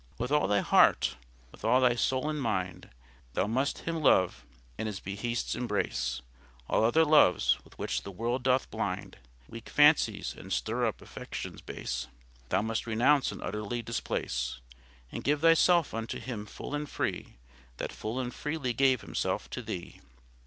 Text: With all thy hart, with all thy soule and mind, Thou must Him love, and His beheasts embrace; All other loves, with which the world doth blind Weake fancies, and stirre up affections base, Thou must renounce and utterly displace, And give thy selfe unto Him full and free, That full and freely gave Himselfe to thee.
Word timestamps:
With 0.17 0.31
all 0.31 0.47
thy 0.47 0.61
hart, 0.61 1.15
with 1.51 1.63
all 1.63 1.79
thy 1.79 1.93
soule 1.93 2.27
and 2.27 2.41
mind, 2.41 2.89
Thou 3.35 3.45
must 3.45 3.77
Him 3.85 4.01
love, 4.01 4.43
and 4.79 4.87
His 4.87 4.99
beheasts 4.99 5.53
embrace; 5.53 6.23
All 6.67 6.83
other 6.83 7.05
loves, 7.05 7.59
with 7.63 7.77
which 7.77 8.01
the 8.01 8.09
world 8.09 8.41
doth 8.41 8.71
blind 8.71 9.17
Weake 9.47 9.69
fancies, 9.69 10.33
and 10.35 10.51
stirre 10.51 10.87
up 10.87 11.03
affections 11.03 11.61
base, 11.61 12.07
Thou 12.49 12.63
must 12.63 12.87
renounce 12.87 13.31
and 13.31 13.43
utterly 13.43 13.83
displace, 13.83 14.59
And 15.11 15.23
give 15.23 15.39
thy 15.41 15.53
selfe 15.53 15.93
unto 15.93 16.19
Him 16.19 16.47
full 16.47 16.73
and 16.73 16.89
free, 16.89 17.35
That 17.77 17.91
full 17.91 18.19
and 18.19 18.33
freely 18.33 18.73
gave 18.73 19.01
Himselfe 19.01 19.51
to 19.51 19.61
thee. 19.61 20.01